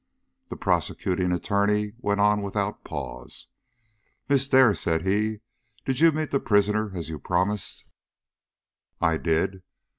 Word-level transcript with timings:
The 0.49 0.55
Prosecuting 0.55 1.31
Attorney 1.31 1.93
went 1.99 2.19
on 2.19 2.41
without 2.41 2.83
pause: 2.83 3.49
"Miss 4.27 4.47
Dare," 4.47 4.73
said 4.73 5.05
he, 5.07 5.41
"did 5.85 5.99
you 5.99 6.11
meet 6.11 6.31
the 6.31 6.39
prisoner 6.39 6.91
as 6.95 7.07
you 7.07 7.19
promised?" 7.19 7.83
"I 8.99 9.17
did." 9.17 9.61